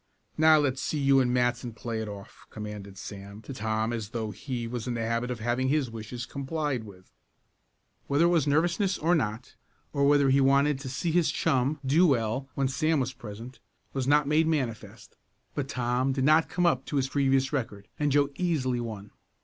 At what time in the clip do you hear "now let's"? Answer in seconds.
0.35-0.81